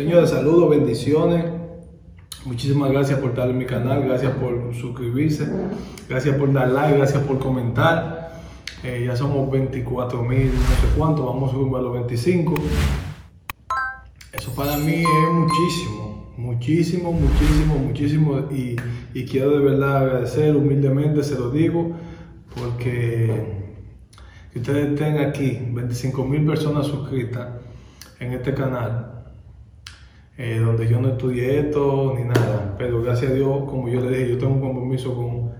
[0.00, 1.44] Señores, saludos, bendiciones.
[2.46, 5.46] Muchísimas gracias por estar en mi canal, gracias por suscribirse,
[6.08, 8.32] gracias por dar like, gracias por comentar.
[8.82, 12.54] Eh, ya somos 24 mil, no sé cuánto, vamos subir a los 25.
[14.32, 18.38] Eso para mí es muchísimo, muchísimo, muchísimo, muchísimo.
[18.50, 18.76] Y,
[19.12, 21.92] y quiero de verdad agradecer humildemente, se lo digo,
[22.54, 23.68] porque
[24.50, 27.48] que ustedes estén aquí, 25 mil personas suscritas
[28.18, 29.09] en este canal
[30.42, 34.08] eh, donde yo no estudié esto ni nada, pero gracias a Dios, como yo le
[34.08, 35.50] dije, yo tengo un compromiso con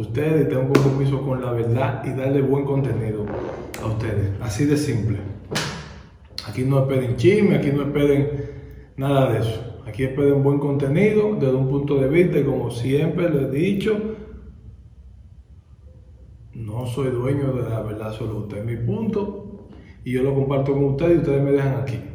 [0.00, 3.24] ustedes, tengo un compromiso con la verdad y darle buen contenido
[3.80, 5.18] a ustedes, así de simple.
[6.48, 8.28] Aquí no esperen chisme, aquí no esperen
[8.96, 9.82] nada de eso.
[9.86, 13.96] Aquí esperen buen contenido desde un punto de vista y como siempre les he dicho,
[16.54, 19.68] no soy dueño de la verdad absoluta, es mi punto
[20.04, 22.09] y yo lo comparto con ustedes y ustedes me dejan aquí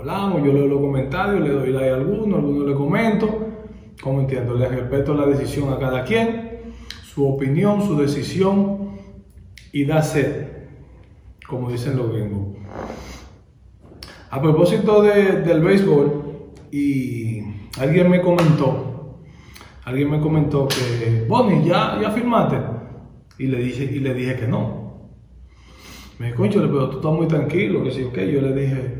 [0.00, 3.48] hablamos, yo leo los comentarios, le doy like a algunos, a algunos le comento,
[4.02, 6.72] como entiendo, le respeto la decisión a cada quien,
[7.04, 8.92] su opinión, su decisión
[9.72, 10.46] y da sed,
[11.46, 12.56] como dicen los gringos.
[14.30, 16.24] A propósito del béisbol,
[16.70, 17.42] y
[17.78, 19.18] alguien me comentó,
[19.84, 22.56] alguien me comentó que, Bonnie, ya, ya firmaste.
[23.38, 25.10] Y le dije, y le dije que no.
[26.18, 28.18] Me dijo, pero tú estás muy tranquilo, que sí, ok.
[28.18, 28.99] Yo le dije,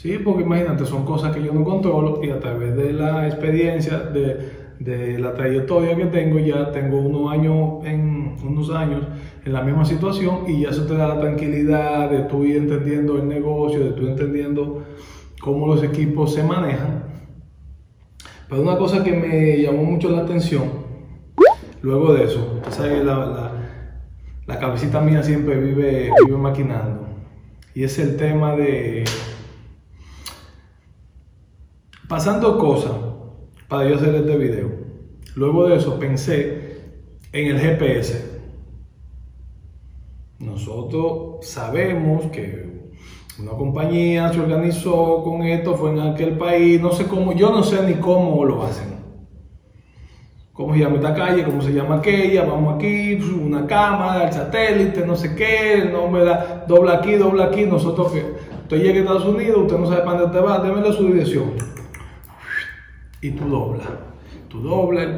[0.00, 3.98] Sí, porque imagínate, son cosas que yo no controlo y a través de la experiencia,
[3.98, 9.02] de, la trayectoria que tengo, ya tengo unos años, en, unos años
[9.44, 13.18] en la misma situación y ya eso te da la tranquilidad de tú ir entendiendo
[13.18, 14.84] el negocio, de tú entendiendo
[15.38, 17.04] cómo los equipos se manejan.
[18.48, 20.64] Pero una cosa que me llamó mucho la atención,
[21.82, 22.58] luego de eso.
[23.04, 23.52] La, la,
[24.46, 27.06] la cabecita mía siempre vive, vive maquinando.
[27.74, 29.04] Y es el tema de
[32.10, 32.90] Pasando cosas
[33.68, 34.68] para yo hacer este video.
[35.36, 36.90] Luego de eso pensé
[37.32, 38.40] en el GPS.
[40.40, 42.90] Nosotros sabemos que
[43.38, 47.62] una compañía se organizó con esto, fue en aquel país, no sé cómo, yo no
[47.62, 48.88] sé ni cómo lo hacen.
[50.52, 51.44] ¿Cómo se llama esta calle?
[51.44, 52.44] ¿Cómo se llama aquella?
[52.44, 57.44] Vamos aquí, una cámara, el satélite, no sé qué, el nombre, da, dobla aquí, dobla
[57.44, 57.66] aquí.
[57.66, 58.24] Nosotros que
[58.62, 61.79] usted llega a Estados Unidos, usted no sabe para dónde te va, démele su dirección
[63.20, 63.86] y tú doblas.
[64.48, 65.08] Tú doblas,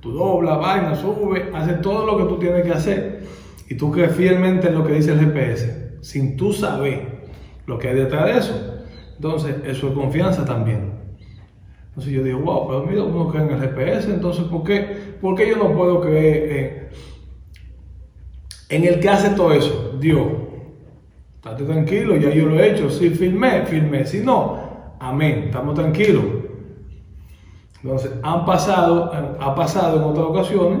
[0.00, 3.24] tú doblas, vaina, sube, haces todo lo que tú tienes que hacer
[3.68, 7.22] y tú crees fielmente en lo que dice el GPS, sin tú saber
[7.66, 8.84] lo que hay detrás de eso.
[9.16, 10.92] Entonces, eso es confianza también.
[11.88, 15.34] Entonces yo digo, wow, pero mira, uno cree en el GPS, entonces ¿por qué, ¿por
[15.34, 16.90] qué yo no puedo creer
[18.70, 19.96] en, el que hace todo eso?
[20.00, 20.26] Dios,
[21.34, 22.88] estate tranquilo, ya yo lo he hecho.
[22.88, 24.06] Si firmé, firmé.
[24.06, 26.24] Si no, amén, estamos tranquilos.
[27.82, 29.10] Entonces, han pasado,
[29.40, 30.78] ha pasado en otras ocasiones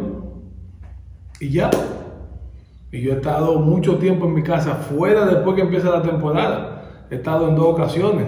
[1.40, 1.70] y ya.
[2.92, 7.06] Y yo he estado mucho tiempo en mi casa fuera después que empieza la temporada.
[7.10, 8.26] He estado en dos ocasiones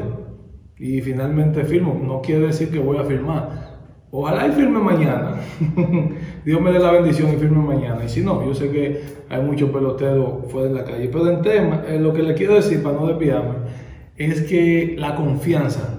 [0.76, 1.98] y finalmente firmo.
[2.02, 3.74] No quiere decir que voy a firmar.
[4.10, 5.36] Ojalá y firme mañana.
[6.44, 8.04] Dios me dé la bendición y firme mañana.
[8.04, 11.08] Y si no, yo sé que hay muchos peloteros fuera de la calle.
[11.12, 13.54] Pero en tema, eh, lo que le quiero decir para no desviarme
[14.16, 15.93] es que la confianza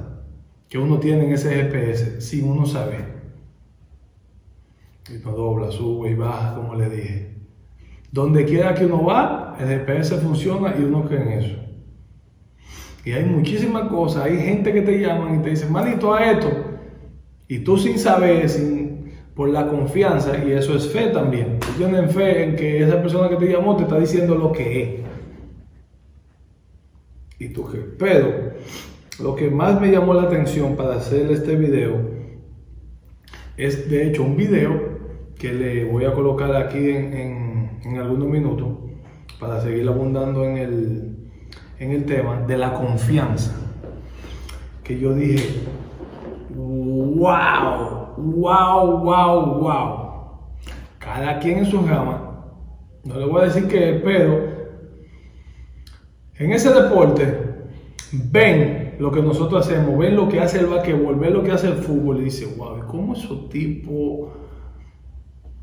[0.70, 3.16] que uno tiene en ese GPS sin uno saber.
[5.10, 7.36] Y no dobla, sube y baja, como le dije.
[8.12, 11.56] Donde quiera que uno va, el GPS funciona y uno cree en eso.
[13.04, 16.50] Y hay muchísimas cosas, hay gente que te llaman y te dicen, manito, a esto.
[17.48, 21.60] Y tú sin saber, sin, por la confianza, y eso es fe también.
[21.60, 24.82] Tú tienes fe en que esa persona que te llamó te está diciendo lo que
[24.82, 24.90] es.
[27.38, 27.78] Y tú qué.
[27.78, 28.55] Pero
[29.20, 32.02] lo que más me llamó la atención para hacer este video
[33.58, 34.96] es de hecho un video
[35.38, 37.56] que le voy a colocar aquí en,
[37.98, 38.68] algunos minutos
[39.40, 41.30] para seguir abundando en el,
[41.80, 43.56] en el tema de la confianza.
[44.84, 45.62] Que yo dije,
[46.50, 50.12] wow, wow, wow, wow.
[51.00, 52.44] Cada quien en su rama.
[53.04, 54.56] No le voy a decir que, pero
[56.38, 57.40] en ese deporte
[58.12, 61.68] ven lo que nosotros hacemos, ven lo que hace el basquetbol, ven lo que hace
[61.68, 64.30] el fútbol y dice, wow, ¿cómo esos tipos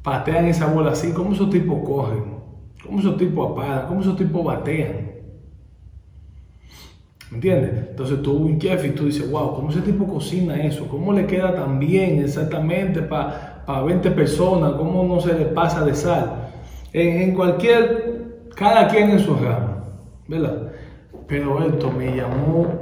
[0.02, 1.12] patean esa bola así?
[1.12, 2.24] ¿Cómo esos tipos cogen?
[2.84, 3.86] ¿Cómo esos tipos apagan?
[3.86, 5.12] ¿Cómo esos tipos batean?
[7.30, 7.88] ¿Me entiendes?
[7.90, 10.86] Entonces tú, un chef, y tú dices, wow, ¿cómo ese tipo cocina eso?
[10.88, 14.72] ¿Cómo le queda tan bien exactamente para 20 personas?
[14.72, 16.50] ¿Cómo no se le pasa de sal?
[16.92, 19.84] En, en cualquier, cada quien en su rama,
[20.28, 20.72] ¿verdad?
[21.26, 22.81] Pero esto me llamó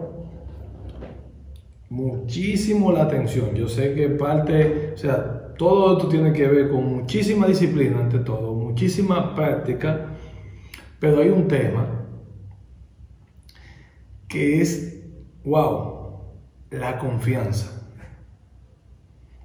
[1.91, 3.55] muchísimo la atención.
[3.55, 8.21] Yo sé que parte, o sea, todo esto tiene que ver con muchísima disciplina ante
[8.21, 10.07] todo, muchísima práctica,
[10.99, 12.07] pero hay un tema
[14.27, 15.05] que es,
[15.45, 16.21] wow,
[16.71, 17.77] la confianza.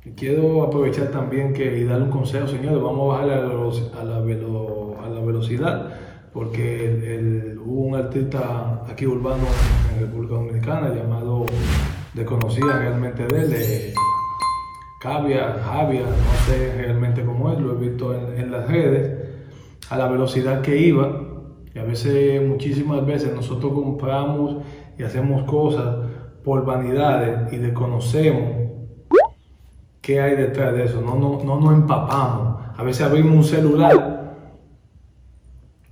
[0.05, 4.03] Y quiero aprovechar también que y darle un consejo, señores, vamos a bajar a la,
[4.03, 5.93] a la velocidad,
[6.31, 9.45] porque hubo un artista aquí urbano
[9.93, 11.47] en República Dominicana llamado
[12.15, 13.93] desconocida realmente de él, de
[15.01, 19.29] Javia, Javia, no sé realmente cómo es, lo he visto en, las redes,
[19.89, 21.21] a la velocidad que iba,
[21.73, 24.63] y a veces, muchísimas veces nosotros compramos
[24.97, 26.07] y hacemos cosas
[26.43, 28.65] por vanidades y desconocemos
[30.01, 32.63] qué hay detrás de eso, no, no, no nos empapamos.
[32.77, 34.35] A veces abrimos un celular,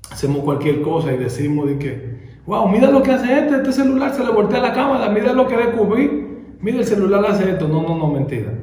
[0.10, 2.13] hacemos cualquier cosa y decimos de que,
[2.46, 5.48] Wow, mira lo que hace este, este celular se le voltea la cámara, mira lo
[5.48, 7.68] que descubrí, mira el celular hace esto.
[7.68, 8.54] No, no, no, mentira.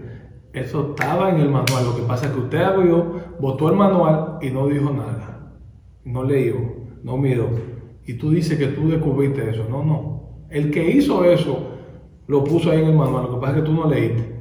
[0.52, 1.84] Eso estaba en el manual.
[1.84, 5.54] Lo que pasa es que usted abrió, votó el manual y no dijo nada.
[6.04, 6.56] No leyó,
[7.02, 7.48] no miró.
[8.04, 9.66] Y tú dices que tú descubriste eso.
[9.70, 10.46] No, no.
[10.50, 11.76] El que hizo eso
[12.26, 13.24] lo puso ahí en el manual.
[13.24, 14.40] Lo que pasa es que tú no leíste.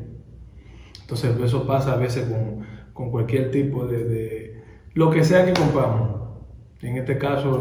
[1.01, 4.63] Entonces eso pasa a veces con, con cualquier tipo de, de,
[4.93, 6.19] Lo que sea que compramos.
[6.81, 7.51] En este caso,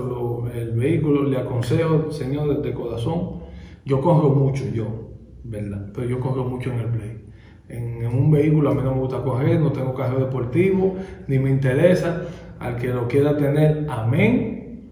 [0.54, 3.40] el vehículo, le aconsejo, señor, de corazón,
[3.84, 4.86] yo corro mucho, yo,
[5.44, 5.86] ¿verdad?
[5.94, 7.24] Pero yo corro mucho en el play.
[7.68, 10.96] En, un vehículo a mí no me gusta correr, no tengo carro deportivo,
[11.26, 12.22] ni me interesa.
[12.58, 14.90] Al que lo quiera tener, amén.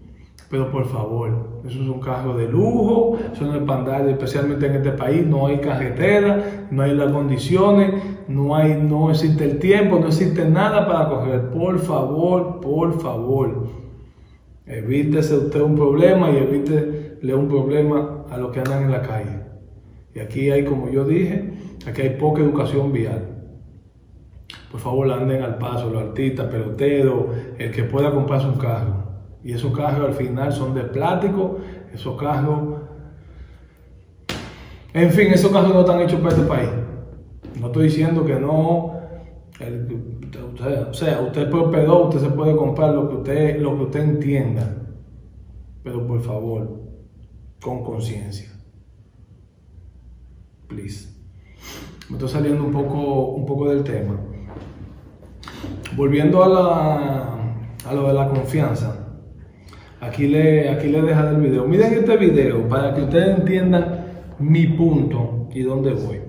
[0.49, 4.75] Pero por favor, eso es un carro de lujo, eso no es para especialmente en
[4.75, 7.93] este país, no hay carretera, no hay las condiciones,
[8.29, 11.49] no, hay, no existe el tiempo, no existe nada para correr.
[11.49, 13.76] Por favor, por favor
[14.67, 19.39] Evítese usted un problema y evítele un problema a los que andan en la calle.
[20.13, 21.53] Y aquí hay, como yo dije,
[21.85, 23.37] aquí hay poca educación vial.
[24.69, 27.27] Por favor, anden al paso, los artistas, peloteros,
[27.57, 29.05] el que pueda comprarse un carro.
[29.43, 31.59] Y esos carros al final son de plástico,
[31.93, 32.81] esos carros...
[34.93, 36.69] En fin, esos carros no están hechos para este país.
[37.59, 38.93] No estoy diciendo que no
[40.59, 43.99] o sea, usted por pedo, usted se puede comprar lo que usted, lo que usted
[44.01, 44.75] entienda.
[45.83, 46.81] Pero por favor,
[47.61, 48.49] con conciencia.
[50.67, 51.15] Please.
[52.09, 54.19] Me estoy saliendo un poco, un poco del tema.
[55.95, 59.07] Volviendo a, la, a lo de la confianza.
[59.99, 61.65] Aquí le, aquí le dejaré el video.
[61.65, 64.05] Miren este video para que ustedes entiendan
[64.39, 66.26] mi punto y dónde voy.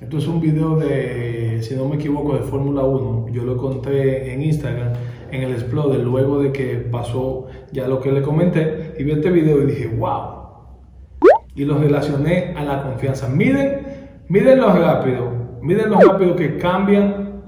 [0.00, 3.28] Esto es un video de, si no me equivoco, de Fórmula 1.
[3.28, 4.92] Yo lo encontré en Instagram,
[5.30, 8.94] en el Exploder, luego de que pasó ya lo que le comenté.
[8.98, 10.48] Y vi este video y dije, wow.
[11.54, 13.28] Y lo relacioné a la confianza.
[13.28, 13.86] Miren,
[14.28, 15.30] miren lo rápido,
[15.62, 17.42] miren lo rápido que cambian.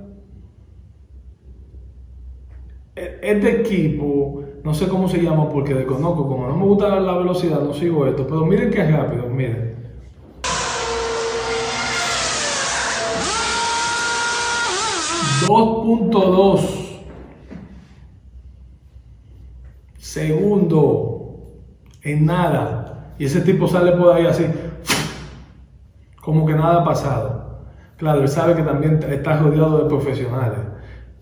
[2.94, 7.18] E, este equipo, no sé cómo se llama porque desconozco, como no me gusta la
[7.18, 9.75] velocidad, no sigo esto, pero miren qué rápido, miren.
[15.44, 16.86] 2.2
[19.98, 21.52] segundo
[22.02, 23.12] en nada.
[23.18, 24.46] Y ese tipo sale por ahí así,
[26.20, 27.66] como que nada ha pasado.
[27.96, 30.58] Claro, él sabe que también está rodeado de profesionales.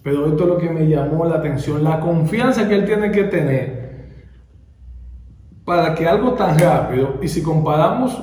[0.02, 3.24] Pero esto es lo que me llamó la atención, la confianza que él tiene que
[3.24, 3.84] tener
[5.64, 8.22] para que algo tan rápido, y si comparamos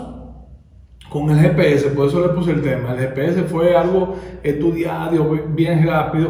[1.12, 2.94] con el GPS, por eso le puse el tema.
[2.94, 6.30] El GPS fue algo estudiado, bien rápido.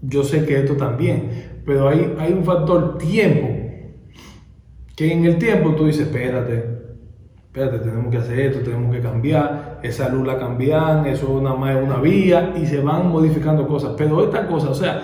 [0.00, 3.48] Yo sé que esto también, pero hay, un factor tiempo.
[4.96, 6.64] Que en el tiempo tú dices, espérate,
[7.44, 11.76] espérate, tenemos que hacer esto, tenemos que cambiar, esa luz la cambian, eso nada más
[11.76, 13.92] es una vía y se van modificando cosas.
[13.94, 15.02] Pero esta cosa, o sea,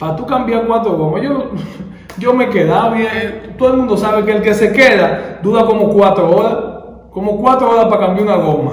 [0.00, 1.52] para tú cambiar cuatro gomas, yo,
[2.18, 5.90] yo me quedaba bien, todo el mundo sabe que el que se queda dura como
[5.90, 6.71] cuatro horas
[7.12, 8.72] como cuatro horas para cambiar una goma.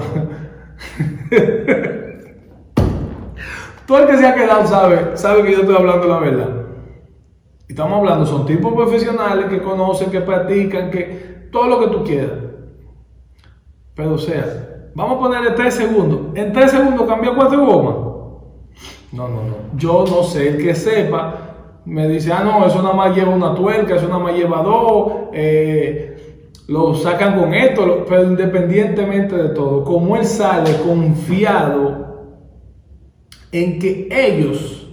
[3.86, 6.48] Todo el que se ha quedado sabe, sabe que yo estoy hablando la verdad.
[7.68, 12.38] Estamos hablando, son tipos profesionales que conocen, que practican, que todo lo que tú quieras.
[13.94, 16.20] Pero sea, vamos a ponerle tres segundos.
[16.34, 17.94] En tres segundos cambia cuatro gomas.
[19.12, 19.56] No, no, no.
[19.76, 21.50] Yo no sé, el que sepa,
[21.84, 25.12] me dice, ah, no, eso nada más lleva una tuerca, eso nada más lleva dos.
[25.32, 26.09] Eh,
[26.70, 32.38] lo sacan con esto, pero independientemente de todo, como él sale confiado
[33.50, 34.88] en que ellos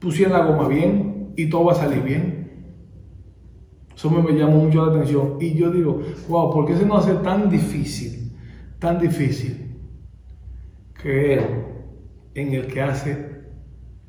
[0.00, 2.42] pusieron la goma bien y todo va a salir bien.
[3.94, 5.36] Eso me, llamó mucho la atención.
[5.40, 8.22] Y yo digo, wow, ¿por qué se nos hace tan difícil
[8.82, 9.76] tan difícil
[10.92, 11.46] creer
[12.34, 13.42] en el que hace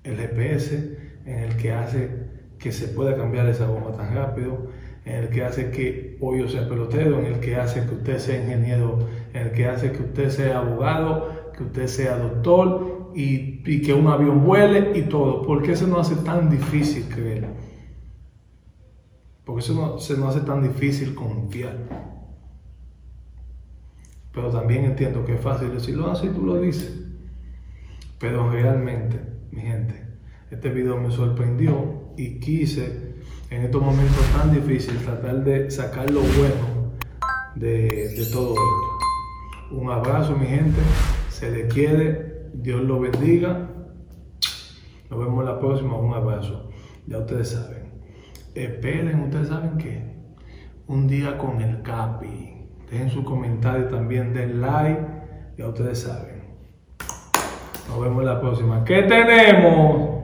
[0.04, 0.98] el GPS,
[1.28, 2.10] en el que hace
[2.58, 4.72] que se pueda cambiar esa bomba tan rápido,
[5.06, 8.42] en el que hace que Pollo sea pelotero, en el que hace que usted sea
[8.42, 13.94] ingeniero, en el que hace que usted sea abogado, que usted sea doctor y, que
[13.94, 15.42] un avión vuele y todo.
[15.44, 17.48] ¿Por qué se nos hace tan difícil creer?
[19.46, 21.78] Porque eso no, se nos hace tan difícil confiar.
[24.34, 27.02] Pero también entiendo que es fácil decirlo así, tú lo dices.
[28.20, 29.20] Pero realmente,
[29.52, 30.03] mi gente,
[30.54, 33.16] este video me sorprendió y quise
[33.50, 36.94] en estos momentos tan difíciles tratar de sacar lo bueno
[37.56, 39.74] de, de todo esto.
[39.76, 40.80] Un abrazo, mi gente.
[41.30, 42.50] Se le quiere.
[42.54, 43.68] Dios lo bendiga.
[45.10, 45.98] Nos vemos la próxima.
[45.98, 46.70] Un abrazo.
[47.08, 47.92] Ya ustedes saben.
[48.54, 50.14] Esperen, ustedes saben que
[50.88, 52.68] un día con el Capi.
[52.92, 55.02] Dejen su comentario también, den like.
[55.58, 56.44] Ya ustedes saben.
[57.90, 58.84] Nos vemos la próxima.
[58.84, 60.23] ¿Qué tenemos?